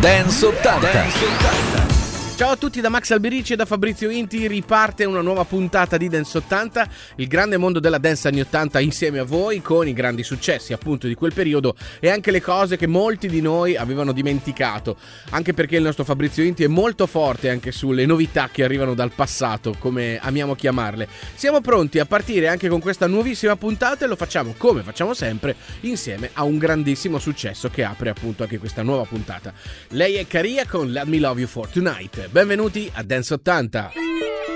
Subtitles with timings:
[0.00, 0.80] Dance 80.
[0.80, 1.22] Dance
[1.84, 1.89] 80.
[2.40, 6.08] Ciao a tutti da Max Alberici e da Fabrizio Inti, riparte una nuova puntata di
[6.08, 10.22] Dance 80, il grande mondo della dance anni 80 insieme a voi con i grandi
[10.22, 14.96] successi appunto di quel periodo e anche le cose che molti di noi avevano dimenticato,
[15.32, 19.10] anche perché il nostro Fabrizio Inti è molto forte anche sulle novità che arrivano dal
[19.10, 21.08] passato, come amiamo chiamarle.
[21.34, 25.56] Siamo pronti a partire anche con questa nuovissima puntata e lo facciamo come facciamo sempre
[25.80, 29.52] insieme a un grandissimo successo che apre appunto anche questa nuova puntata.
[29.88, 34.49] Lei è Caria con Let Me Love You For Tonight benvenuti a Dance 80.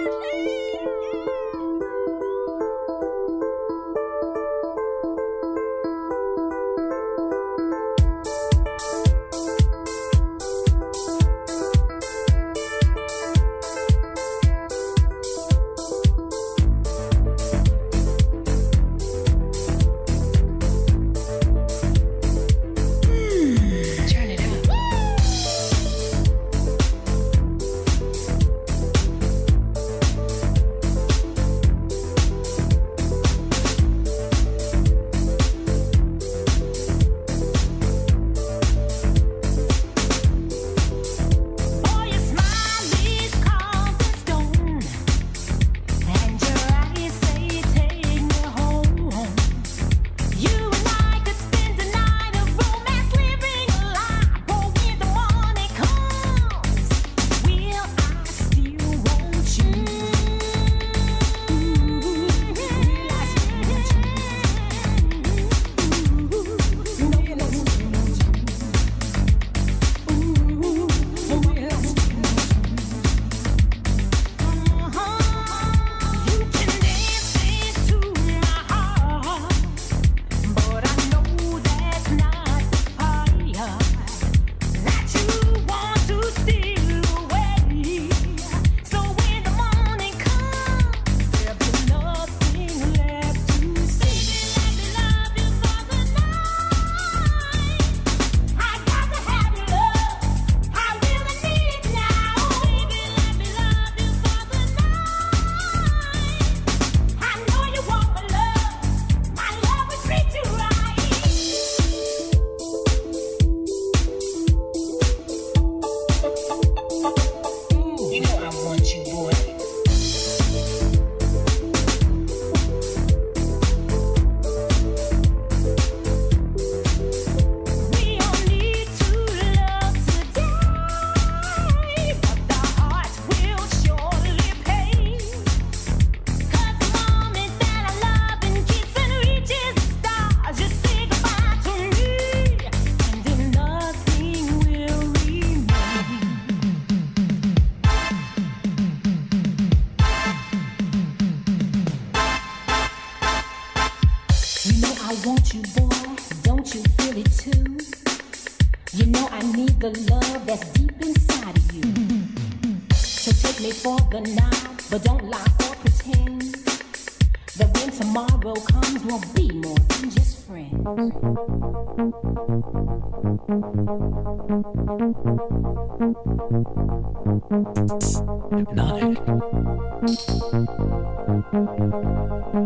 [175.94, 176.24] Hypnotic.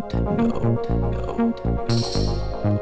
[0.09, 2.78] Tango, tango.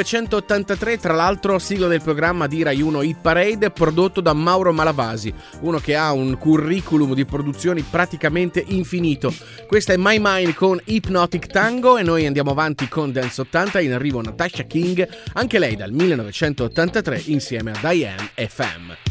[0.00, 5.32] 1983, tra l'altro sigla del programma di Rai 1 Hit Parade prodotto da Mauro Malavasi,
[5.60, 9.32] uno che ha un curriculum di produzioni praticamente infinito.
[9.66, 13.92] Questa è My Mind con Hypnotic Tango e noi andiamo avanti con Dance 80, in
[13.92, 19.09] arrivo Natasha King, anche lei dal 1983 insieme a Diane FM.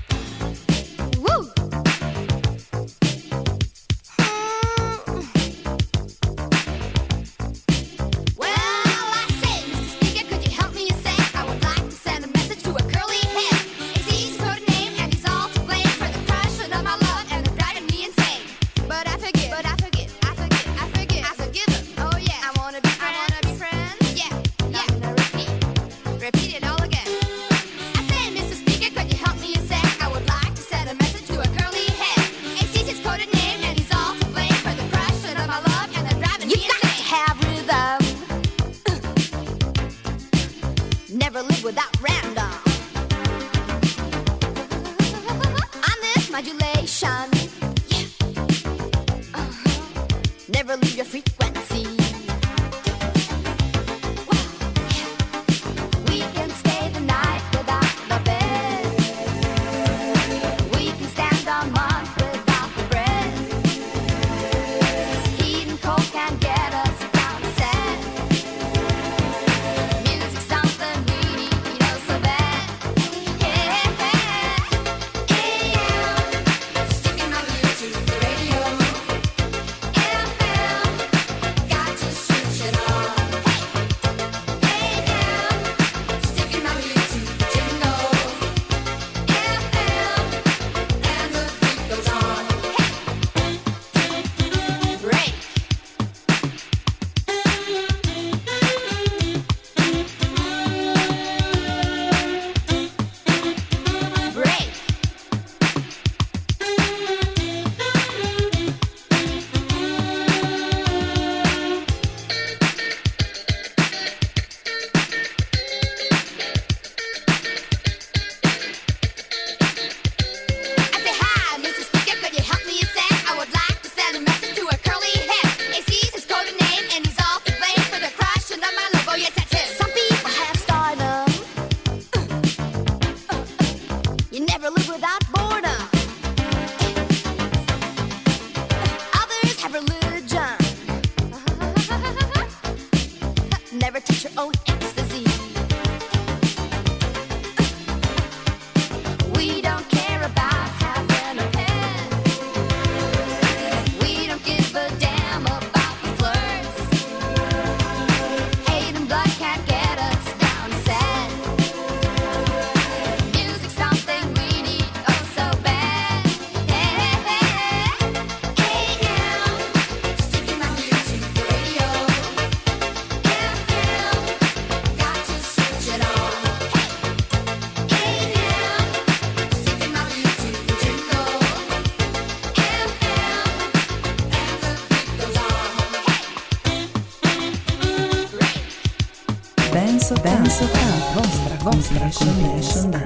[192.19, 192.98] 心灵生的。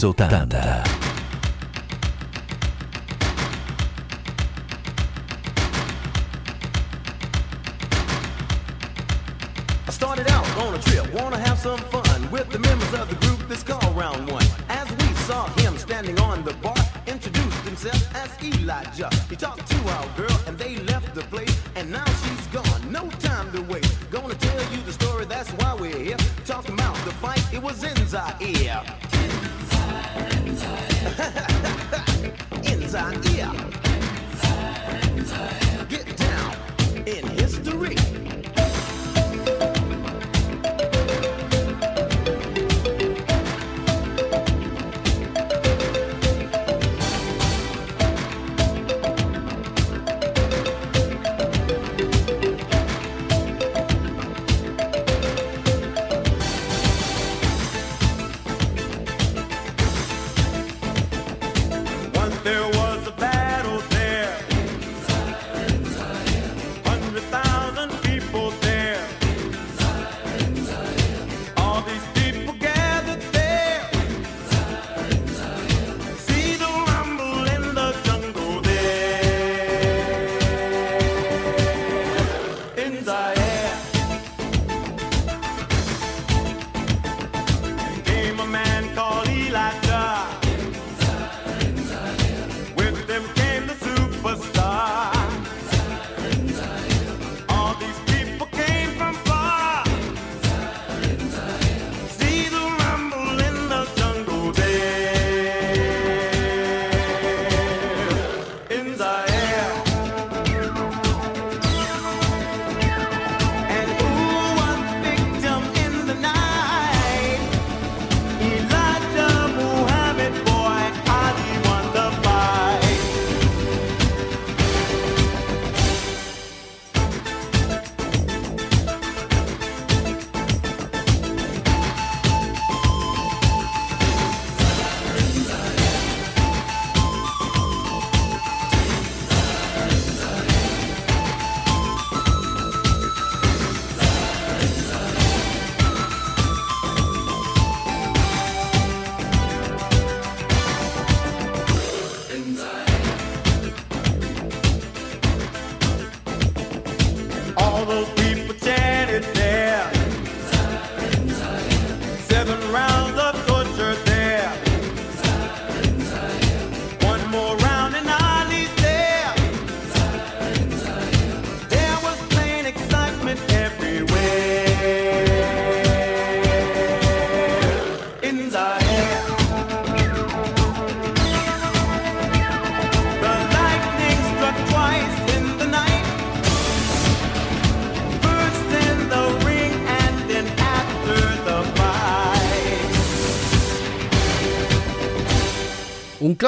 [0.00, 0.97] 80.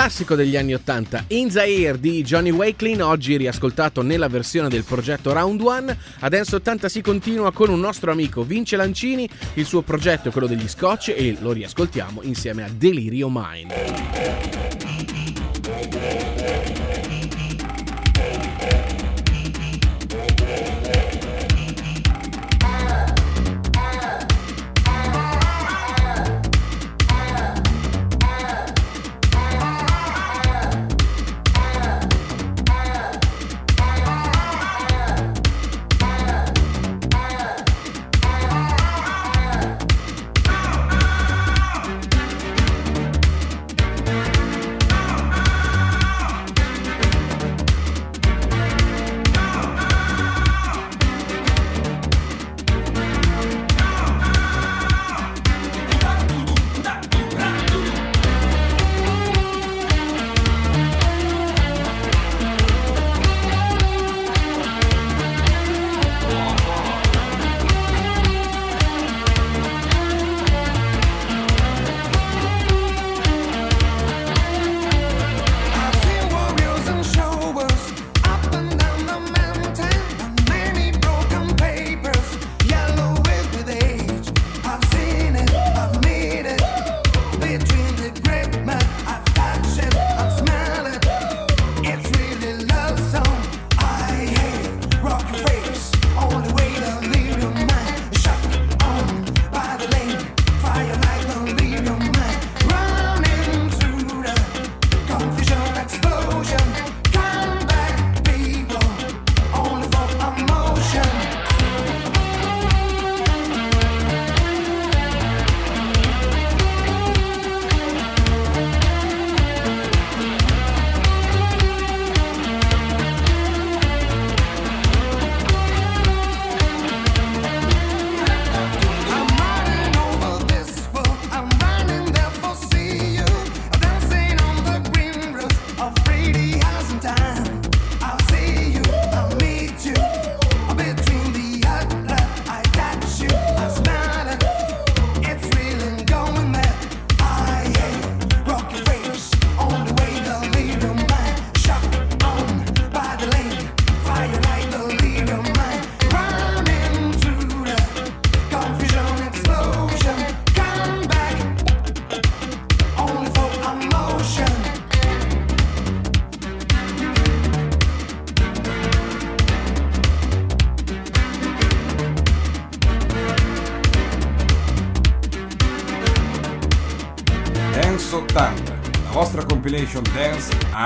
[0.00, 4.82] classico degli anni 80, In the Air di Johnny Wakelin, oggi riascoltato nella versione del
[4.82, 5.94] progetto Round One.
[6.20, 10.46] Adesso 80 si continua con un nostro amico Vince Lancini, il suo progetto è quello
[10.46, 14.59] degli Scotch e lo riascoltiamo insieme a Delirio Mind.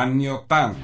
[0.04, 0.83] Anni 80.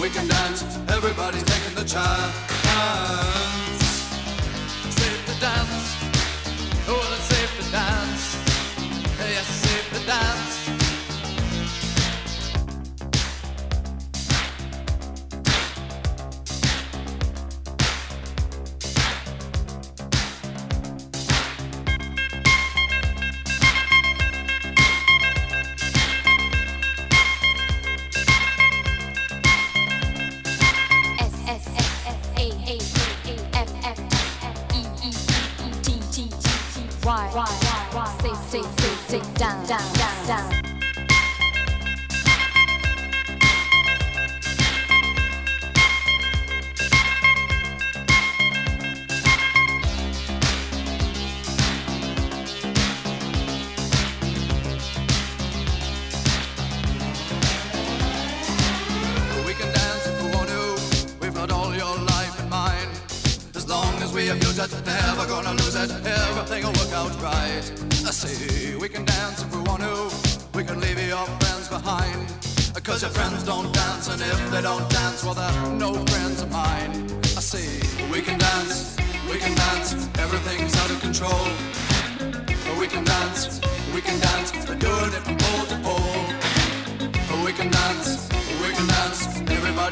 [0.00, 0.62] we can dance.
[0.88, 2.34] Everybody's taking the chance.
[4.98, 5.86] Safe to dance.
[6.88, 8.24] Oh, it's safe to dance.
[9.18, 10.49] Yes, safe to dance.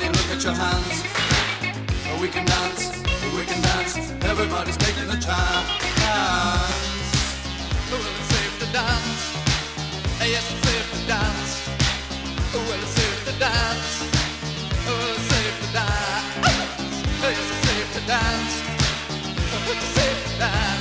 [0.01, 1.03] Everybody look at your hands.
[2.07, 3.97] Oh, we can dance, oh, we can dance.
[4.23, 5.69] Everybody's taking the chance.
[7.91, 9.35] Well, it's safe to dance.
[10.23, 11.67] Yes, it's safe to dance.
[12.55, 13.89] Well, it's safe to dance.
[14.87, 16.47] Well, it's safe to dance.
[17.21, 18.55] Yes, it's safe to dance.
[19.67, 20.78] It's safe to dance.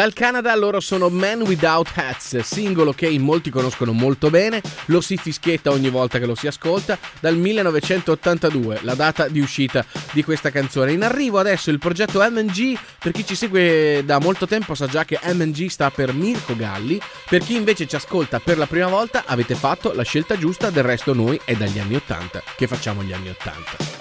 [0.00, 5.02] Dal Canada loro sono Men Without Hats, singolo che in molti conoscono molto bene, lo
[5.02, 10.24] si fischietta ogni volta che lo si ascolta, dal 1982, la data di uscita di
[10.24, 10.92] questa canzone.
[10.92, 15.04] In arrivo adesso il progetto MG, per chi ci segue da molto tempo sa già
[15.04, 19.24] che MG sta per Mirko Galli, per chi invece ci ascolta per la prima volta
[19.26, 23.12] avete fatto la scelta giusta, del resto noi è dagli anni 80 che facciamo gli
[23.12, 23.99] anni 80.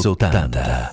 [0.00, 0.91] 80.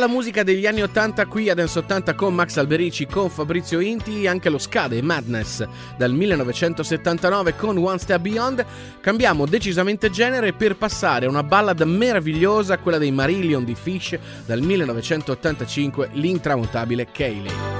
[0.00, 4.22] la musica degli anni 80 qui ad Dance 80 con Max Alberici, con Fabrizio Inti,
[4.22, 5.66] e anche lo Scade Madness
[5.98, 8.64] dal 1979 con One Step Beyond.
[9.00, 14.62] Cambiamo decisamente genere per passare a una ballad meravigliosa, quella dei Marillion di Fish dal
[14.62, 17.79] 1985, l'intramontabile Kayleigh.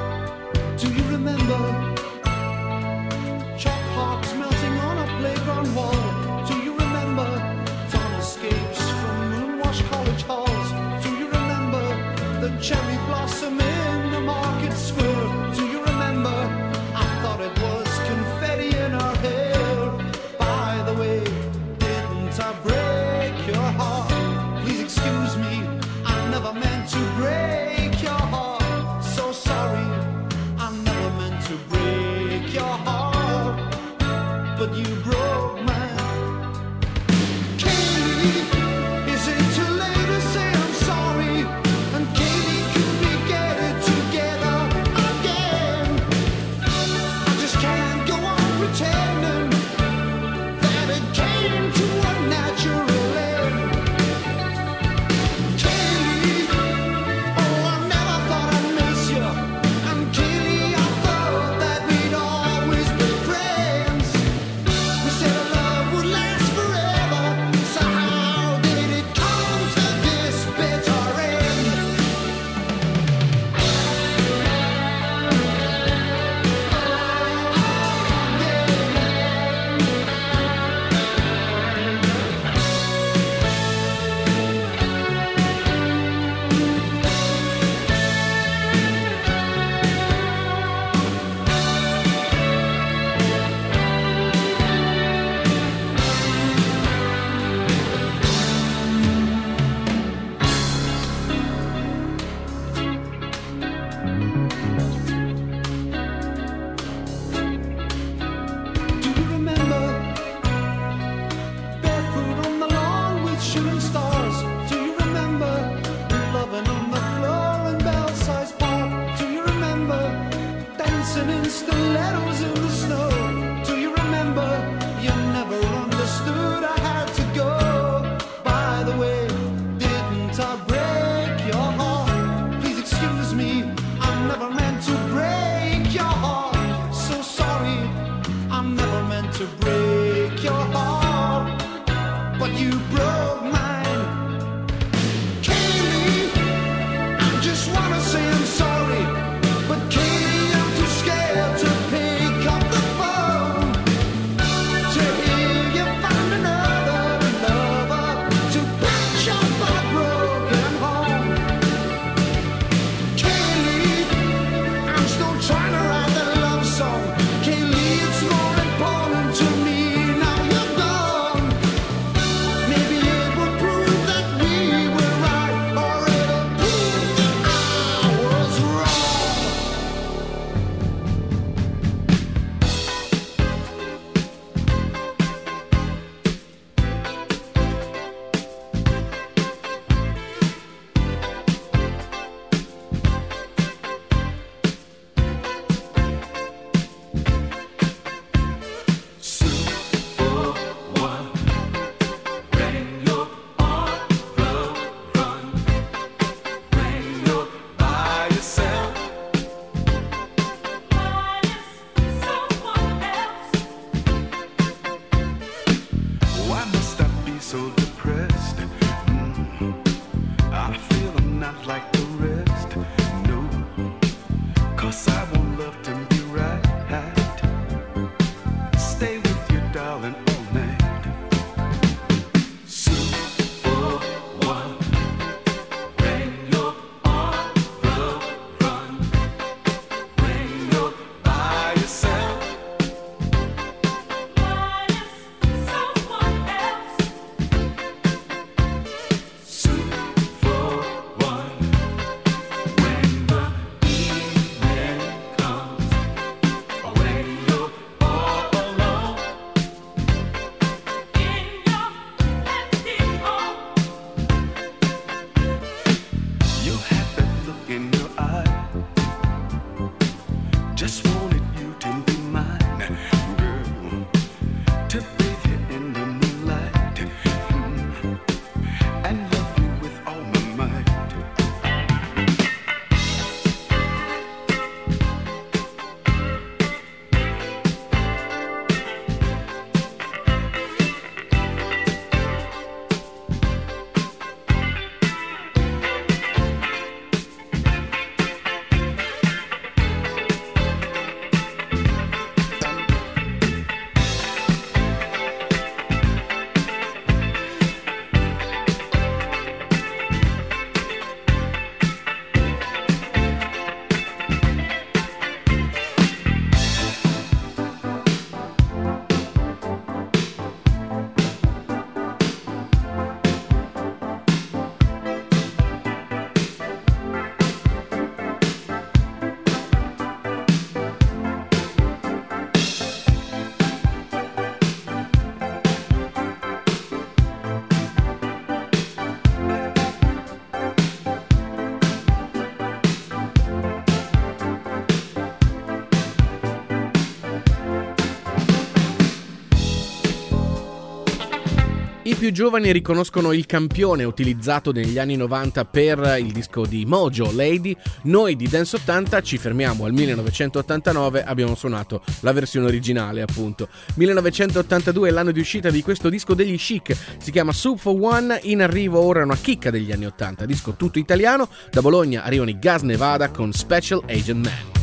[352.10, 357.30] I più giovani riconoscono il campione utilizzato negli anni 90 per il disco di Mojo,
[357.32, 357.76] Lady.
[358.02, 363.68] Noi di Dance 80 ci fermiamo al 1989, abbiamo suonato la versione originale appunto.
[363.94, 368.40] 1982 è l'anno di uscita di questo disco degli Chic, si chiama Soup for One,
[368.42, 372.58] in arrivo ora una chicca degli anni 80, disco tutto italiano, da Bologna arrivano i
[372.58, 374.79] Gas Nevada con Special Agent Man.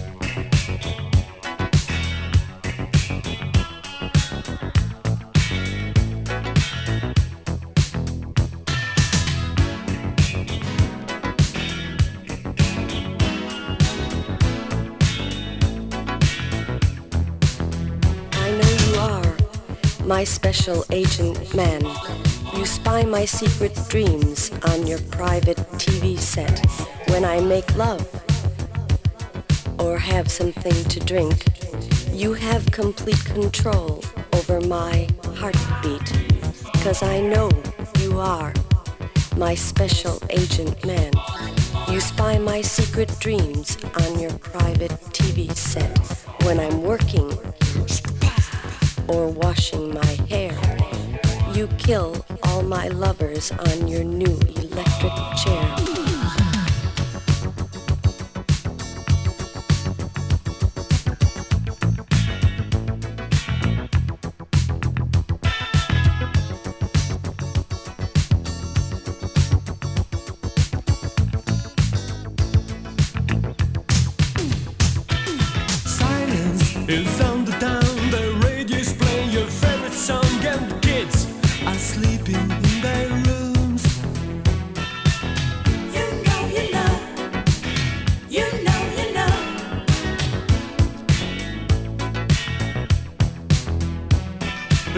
[20.08, 21.84] My special agent man.
[22.56, 26.66] You spy my secret dreams on your private TV set
[27.10, 28.08] when I make love
[29.80, 31.44] or have something to drink.
[32.14, 34.02] You have complete control
[34.34, 36.08] over my heartbeat
[36.72, 37.52] because I know
[38.00, 38.54] you are
[39.36, 41.12] my special agent man.
[41.90, 46.00] You spy my secret dreams on your private TV set
[46.44, 47.30] when I'm working
[49.08, 50.54] or washing my hair.
[51.54, 55.76] You kill all my lovers on your new electric chair.
[76.90, 77.20] Is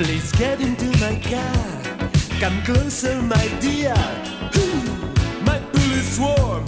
[0.03, 2.09] Please get into my car.
[2.39, 3.93] Come closer, my dear.
[5.43, 6.65] My bullet swarm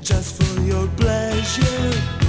[0.00, 2.21] just for your pleasure.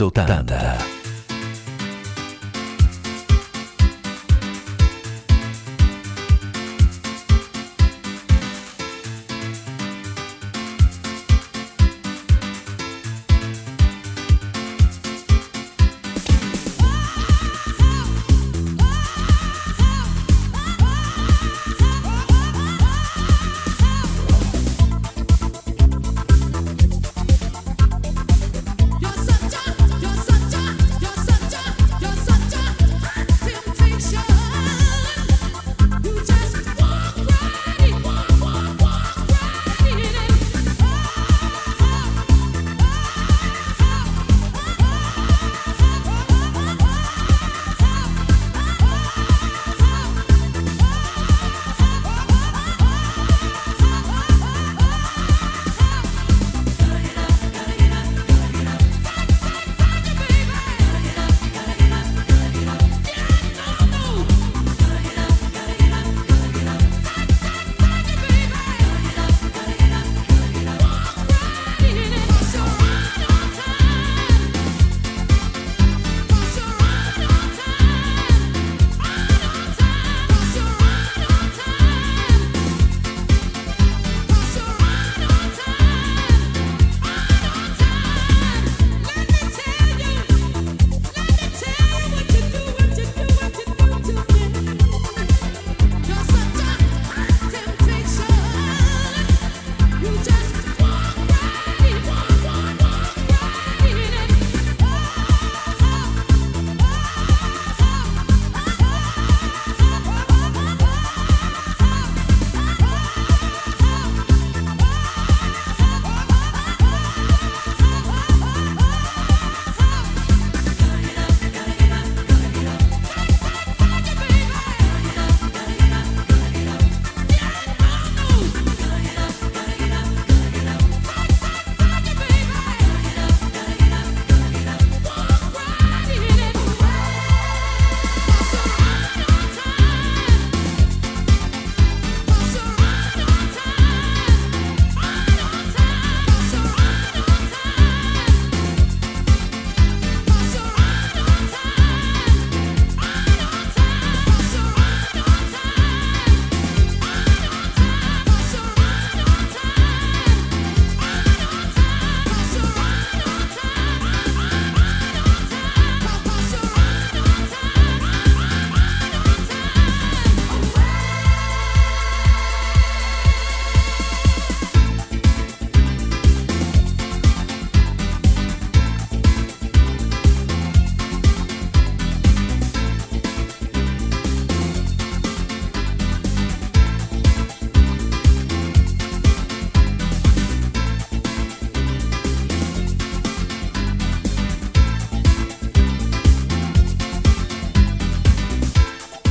[0.00, 0.89] 80.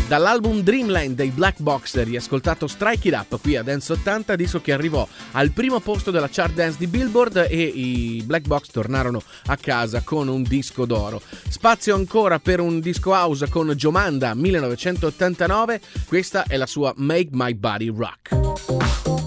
[0.09, 4.73] Dall'album Dreamland dei Black Boxer, riascoltato Strike It Up qui a Dance 80, disco che
[4.73, 9.55] arrivò al primo posto della chart dance di Billboard e i Black Box tornarono a
[9.55, 11.21] casa con un disco d'oro.
[11.47, 17.53] Spazio ancora per un disco house con Giomanda 1989, questa è la sua Make My
[17.53, 19.18] Body Rock.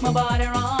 [0.00, 0.77] my body wrong.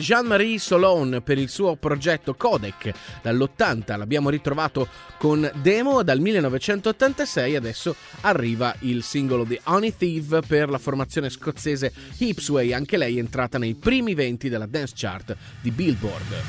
[0.00, 2.92] Jean-Marie Solon per il suo progetto Codec.
[3.22, 4.88] Dall'80 l'abbiamo ritrovato
[5.18, 11.92] con demo, dal 1986 adesso arriva il singolo The Honey Thief per la formazione scozzese
[12.18, 16.42] Hipsway, anche lei è entrata nei primi 20 della dance chart di Billboard.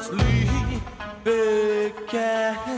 [0.00, 0.80] Sleepy
[2.06, 2.77] cat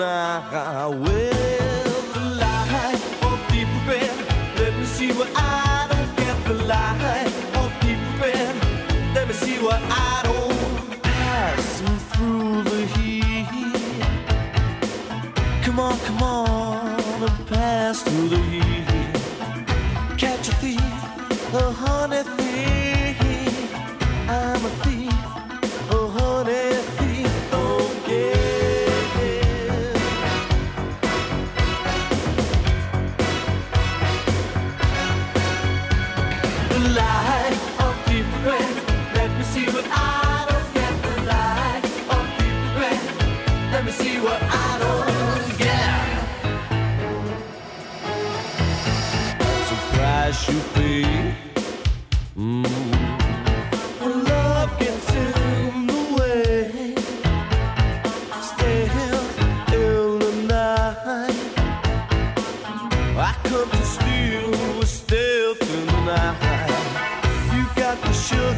[0.00, 1.49] now I will.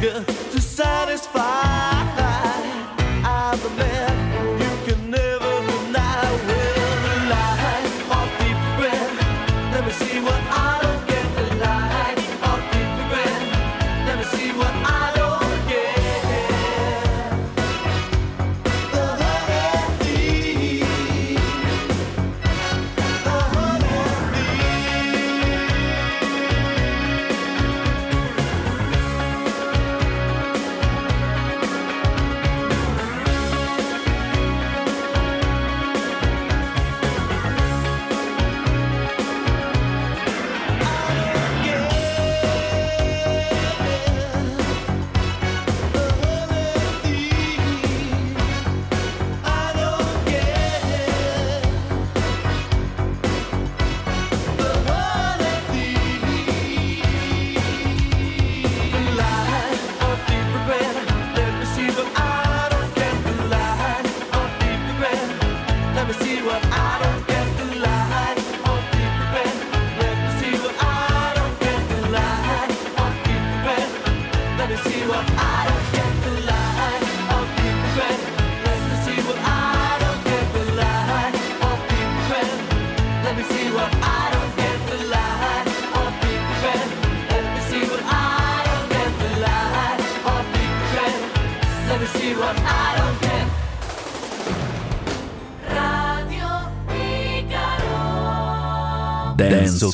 [0.03, 1.62] hunger to satisfy.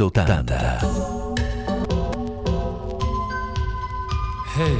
[0.01, 0.21] 80.
[4.55, 4.77] Hey,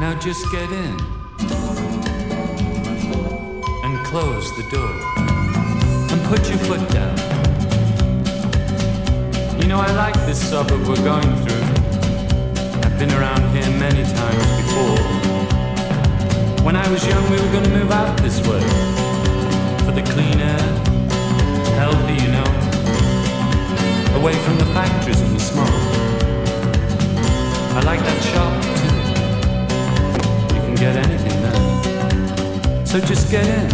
[0.00, 0.96] now just get in
[3.84, 4.94] and close the door
[6.10, 7.18] and put your foot down.
[9.60, 11.64] You know, I like this suburb we're going through.
[12.82, 15.04] I've been around here many times before.
[16.64, 18.62] When I was young, we were gonna move out this way
[19.84, 20.89] for the clean air
[21.90, 22.50] healthy, you know.
[24.20, 25.66] Away from the factories and the smoke.
[27.76, 28.96] I like that shop too.
[30.54, 32.86] You can get anything there.
[32.86, 33.68] So just get in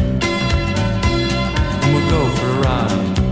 [1.83, 3.26] and we'll go for a ride.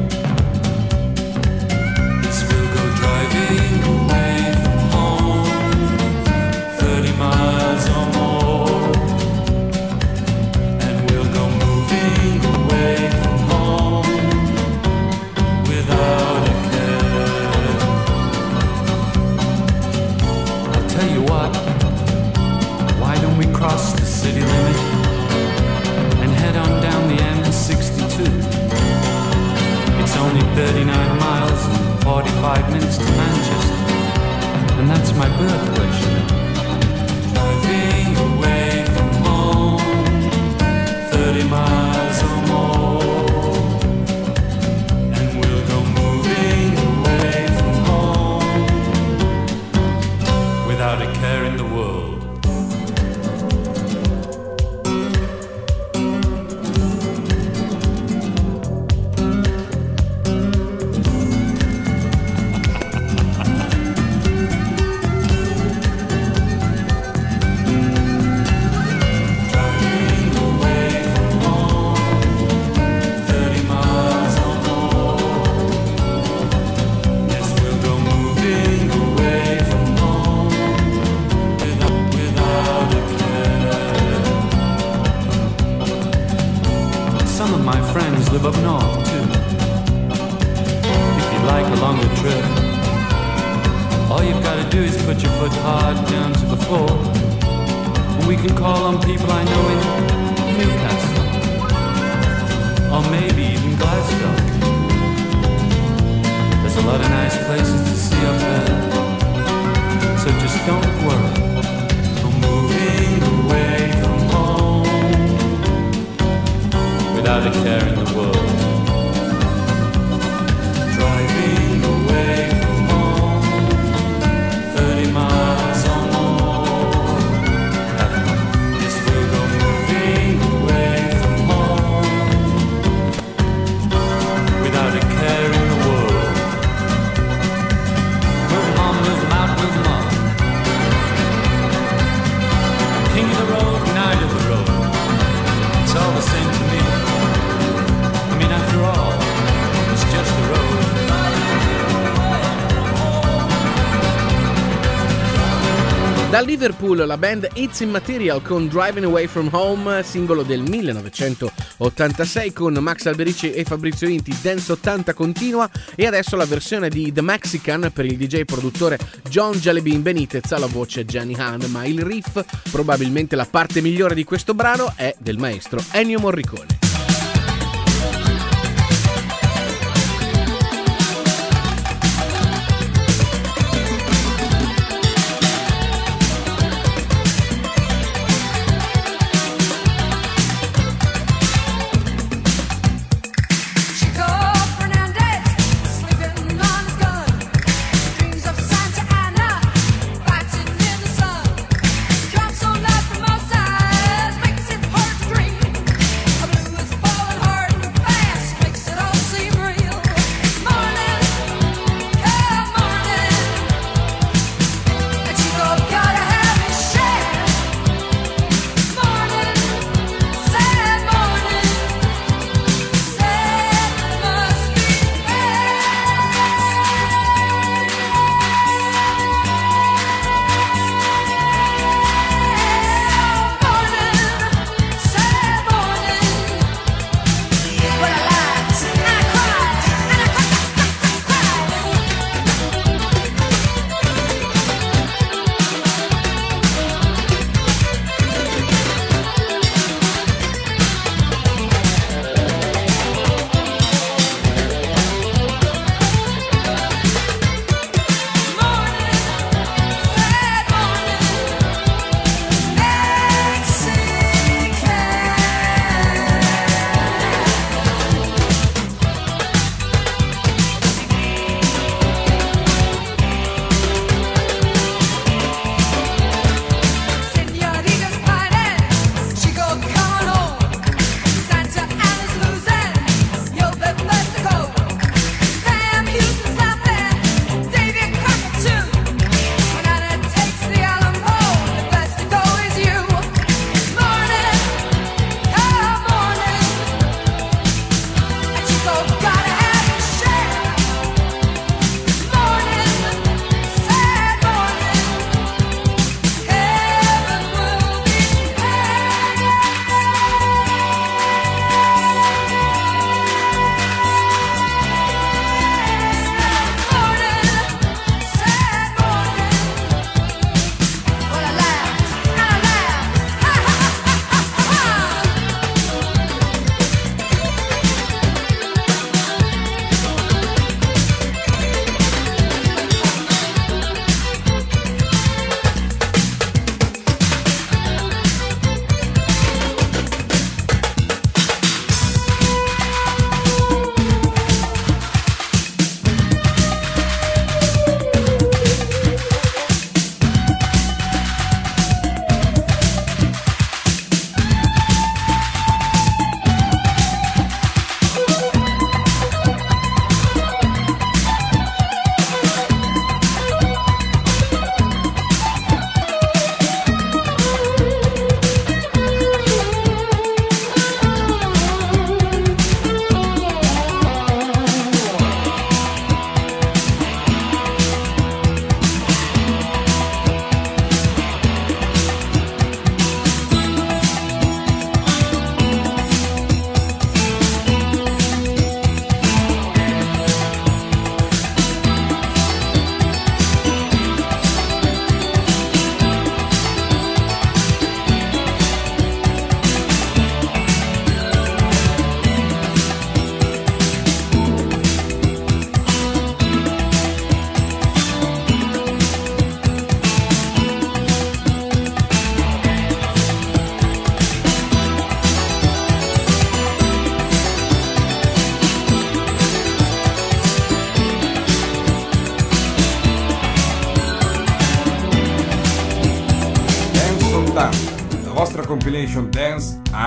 [156.85, 163.07] Liverpool la band It's Immaterial con Driving Away From Home, singolo del 1986 con Max
[163.07, 168.05] Alberici e Fabrizio Inti, Dance 80 continua e adesso la versione di The Mexican per
[168.05, 173.47] il DJ produttore John Jalebin Benitez alla voce Jenny Hahn, ma il riff, probabilmente la
[173.49, 176.84] parte migliore di questo brano, è del maestro Ennio Morricone.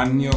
[0.08, 0.32] año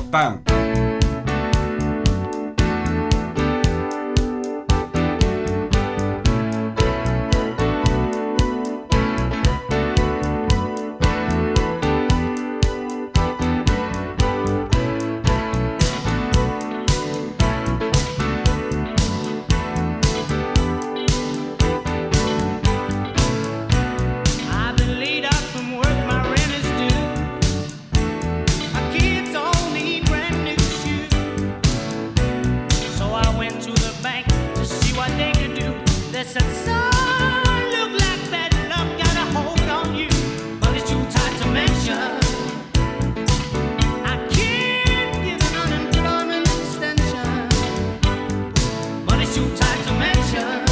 [49.70, 50.69] like to mention.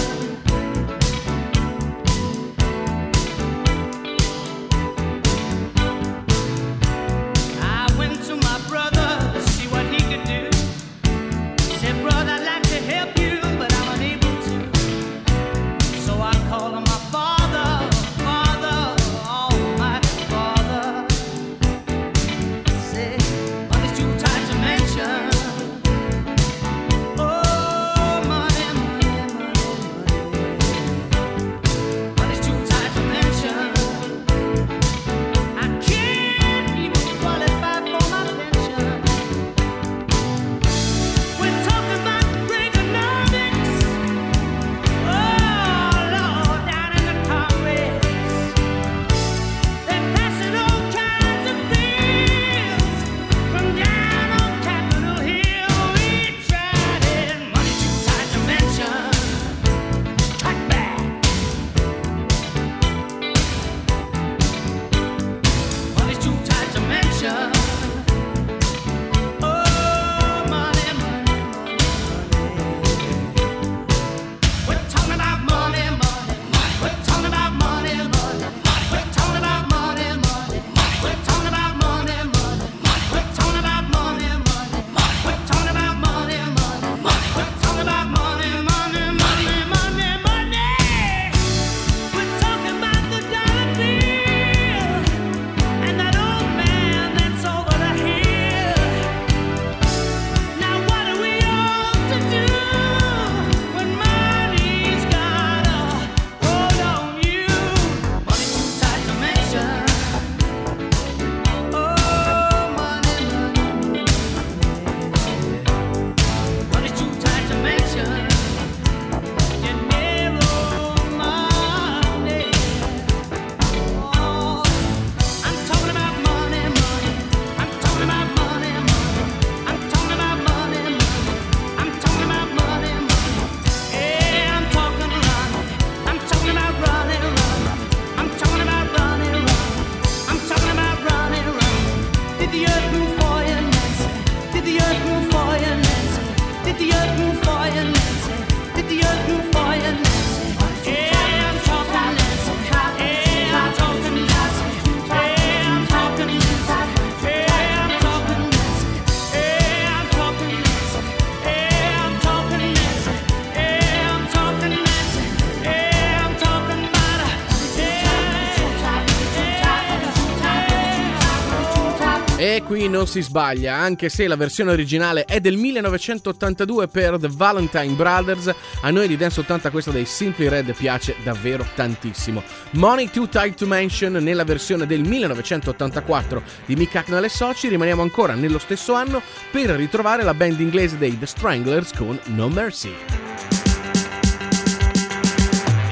[172.69, 177.95] qui non si sbaglia, anche se la versione originale è del 1982 per The Valentine
[177.95, 182.43] Brothers, a noi di Dance 80 questa dei Simply Red piace davvero tantissimo.
[182.73, 188.03] Money Too Tight to Mention nella versione del 1984 di Mick Hacknell e Sochi, rimaniamo
[188.03, 192.93] ancora nello stesso anno per ritrovare la band inglese dei The Stranglers con No Mercy.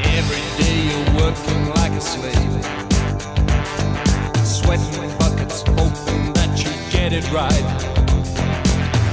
[0.03, 1.37] Every day you work
[1.75, 2.61] like a slave.
[4.45, 5.06] Sweating
[7.09, 7.63] get it right.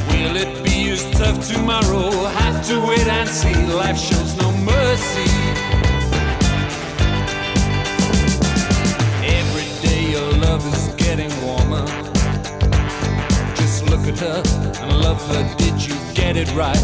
[0.10, 2.10] Will it be as tough tomorrow?
[2.42, 3.54] Have to wait and see.
[3.68, 5.30] Life shows no mercy.
[9.40, 11.86] Every day your love is getting warmer.
[13.58, 14.42] Just look at her
[14.82, 15.56] and love her.
[15.58, 16.84] Did you get it right?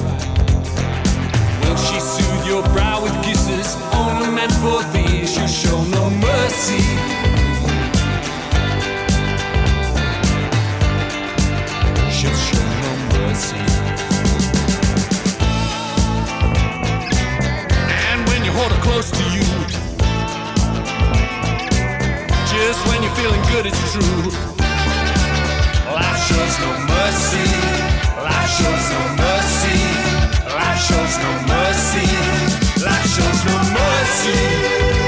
[1.62, 3.76] Will she soothe your brow with kisses?
[3.94, 5.36] Only meant for these.
[5.36, 7.29] You show no mercy.
[18.08, 19.48] And when you hold her close to you,
[22.52, 24.32] just when you're feeling good, it's true.
[25.88, 27.48] Life shows no mercy.
[28.28, 29.80] Life shows no mercy.
[30.60, 32.08] Life shows no mercy.
[32.84, 34.99] Life shows no mercy.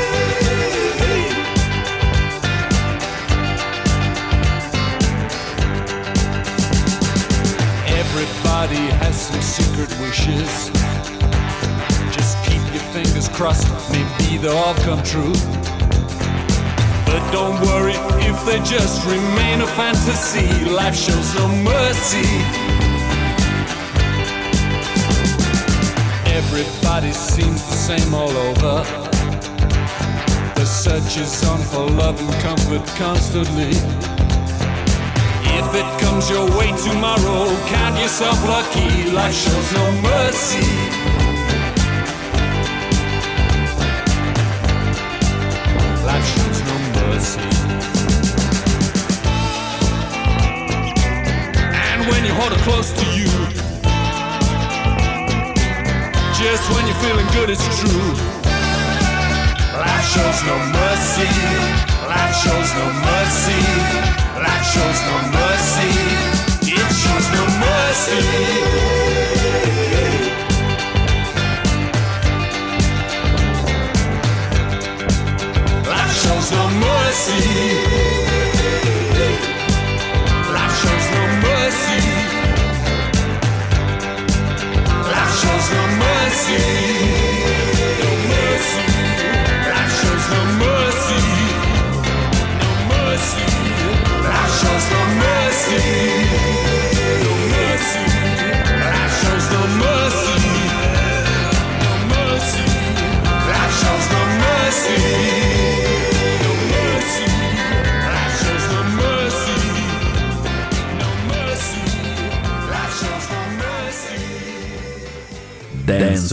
[8.72, 10.70] Everybody has some secret wishes.
[12.16, 15.34] Just keep your fingers crossed, maybe they'll all come true.
[17.06, 20.48] But don't worry if they just remain a fantasy.
[20.72, 22.24] Life shows no mercy.
[26.32, 28.86] Everybody seems the same all over.
[30.56, 34.21] The search is on for love and comfort constantly.
[35.64, 39.12] If it comes your way tomorrow, count yourself lucky.
[39.12, 40.66] Life shows no mercy.
[46.10, 47.42] Life shows no mercy.
[51.88, 53.32] And when you hold it close to you,
[56.42, 58.14] just when you're feeling good, it's true.
[59.78, 61.30] Life shows no mercy.
[62.10, 64.31] Life shows no mercy.
[64.44, 65.92] Life shows no mercy.
[66.74, 68.22] It shows no mercy.
[76.22, 77.42] Shows no mercy.
[80.54, 82.00] Life shows no mercy.
[85.12, 87.11] Life.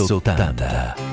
[0.07, 1.08] 80.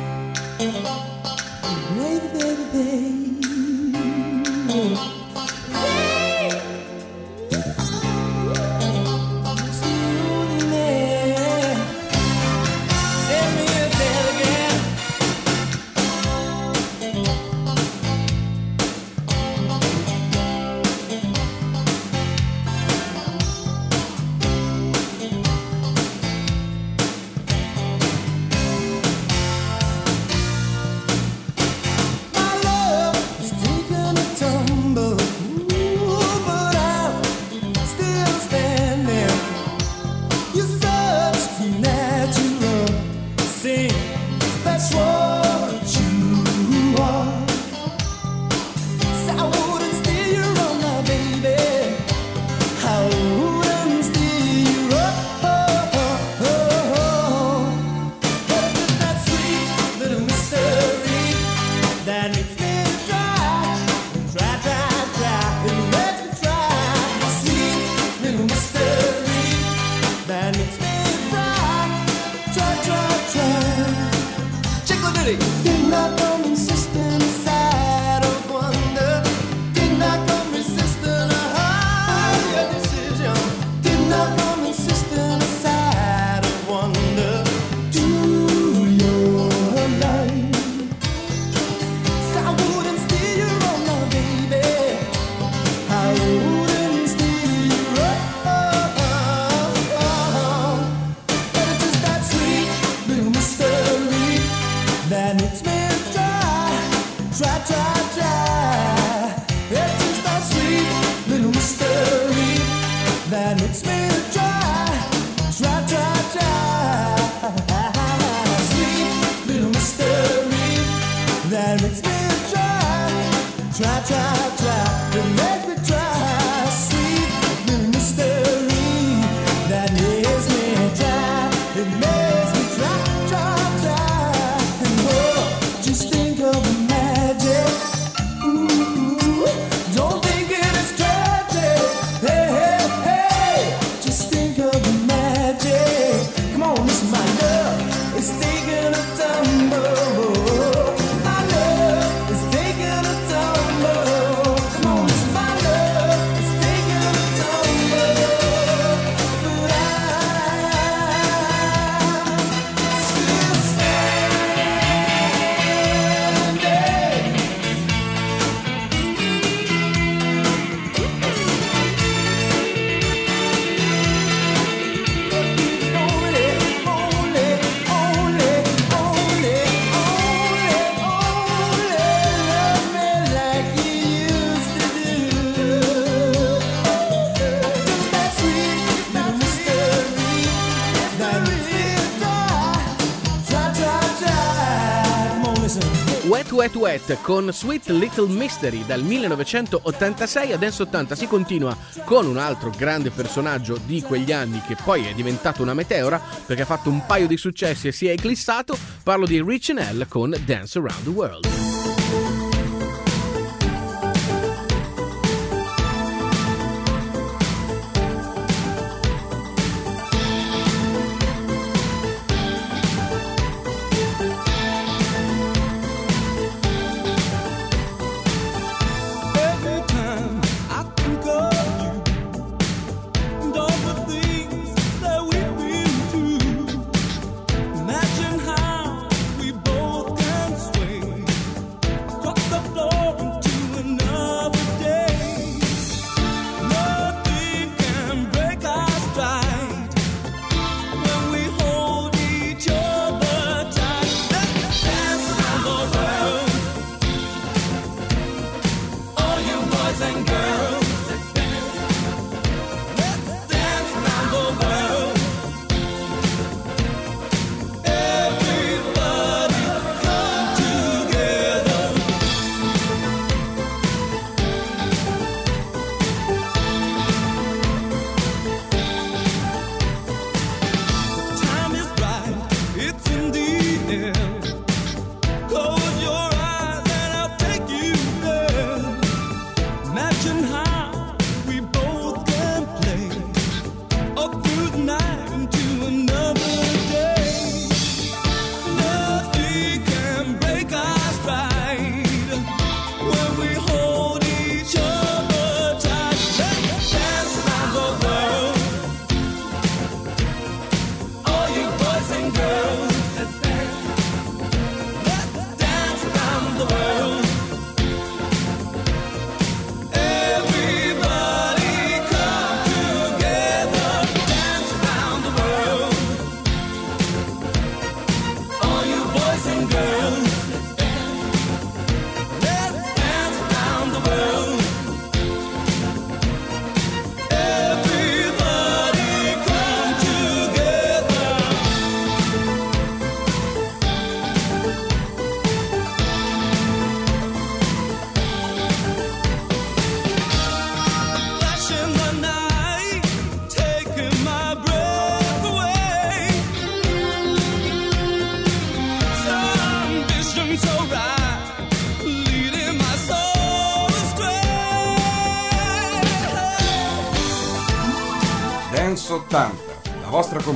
[196.95, 202.69] Jet con Sweet Little Mystery dal 1986 ad Dance 80 si continua con un altro
[202.69, 207.05] grande personaggio di quegli anni che poi è diventato una meteora perché ha fatto un
[207.05, 211.09] paio di successi e si è eclissato, parlo di Rich Nell con Dance Around the
[211.09, 211.74] World.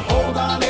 [0.00, 0.61] hold on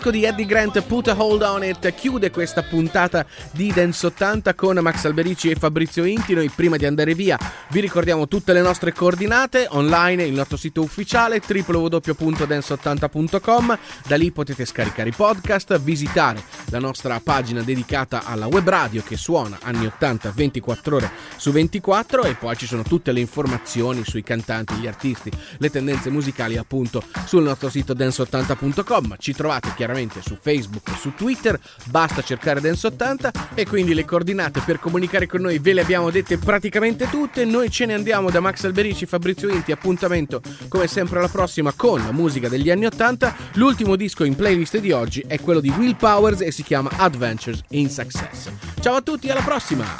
[0.00, 4.54] disco di Eddie Grant, Put a Hold on It, chiude questa puntata di Dance 80
[4.54, 6.32] con Max Alberici e Fabrizio Inti.
[6.32, 10.80] Noi prima di andare via vi ricordiamo tutte le nostre coordinate online, il nostro sito
[10.80, 13.78] ufficiale www.dance80.com.
[14.06, 19.18] Da lì potete scaricare i podcast, visitare la nostra pagina dedicata alla web radio che
[19.18, 24.22] suona anni 80 24 ore su 24 e poi ci sono tutte le informazioni sui
[24.22, 29.16] cantanti, gli artisti, le tendenze musicali appunto sul nostro sito dance80.com.
[29.18, 34.62] Ci trovate chiaramente su Facebook e su Twitter, basta cercare Dance80 e quindi le coordinate
[34.64, 37.44] per comunicare con noi ve le abbiamo dette praticamente tutte.
[37.44, 42.00] Noi ce ne andiamo da Max Alberici, Fabrizio Inti, appuntamento come sempre alla prossima con
[42.00, 43.34] la musica degli anni 80.
[43.54, 47.62] L'ultimo disco in playlist di oggi è quello di Will Powers e si chiama Adventures
[47.70, 48.48] in Success.
[48.80, 49.98] Ciao a tutti, alla prossima!